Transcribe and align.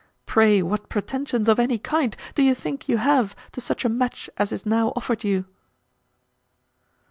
Pray 0.25 0.63
what 0.63 0.89
pretensions 0.89 1.47
of 1.47 1.59
any 1.59 1.77
kind 1.77 2.17
do 2.33 2.41
you 2.41 2.55
think 2.55 2.89
you 2.89 2.97
have 2.97 3.35
to 3.51 3.61
such 3.61 3.85
a 3.85 3.87
match 3.87 4.31
as 4.37 4.51
is 4.51 4.65
now 4.65 4.91
offered 4.95 5.23
you?" 5.23 5.45